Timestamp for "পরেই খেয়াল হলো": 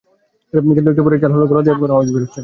1.05-1.45